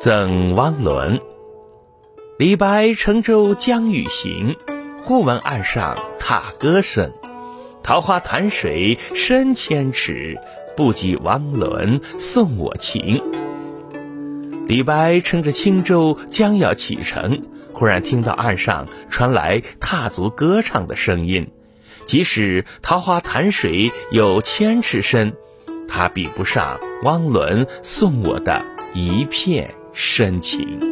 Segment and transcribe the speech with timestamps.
[0.00, 1.20] 赠汪伦。
[2.38, 4.56] 李白乘舟将欲行，
[5.02, 7.12] 忽闻岸上踏歌声。
[7.82, 10.38] 桃花潭水深千尺，
[10.74, 13.22] 不及汪伦送我情。
[14.66, 17.42] 李白乘着轻舟将要启程，
[17.74, 21.50] 忽然听到岸上传来踏足歌唱的声音。
[22.06, 25.34] 即使桃花潭水有千尺深，
[25.86, 28.64] 它比不上汪伦送我的
[28.94, 30.89] 一片深情。